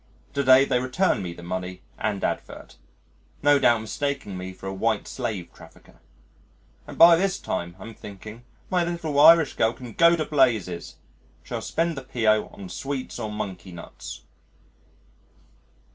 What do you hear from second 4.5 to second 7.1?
for a White Slave trafficker. And